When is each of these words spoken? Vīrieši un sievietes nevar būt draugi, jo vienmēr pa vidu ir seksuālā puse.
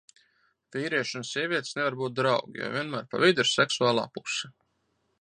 Vīrieši 0.75 1.19
un 1.19 1.27
sievietes 1.33 1.77
nevar 1.81 1.99
būt 2.01 2.17
draugi, 2.23 2.59
jo 2.65 2.73
vienmēr 2.79 3.09
pa 3.15 3.23
vidu 3.27 3.47
ir 3.47 3.55
seksuālā 3.55 4.11
puse. 4.19 4.55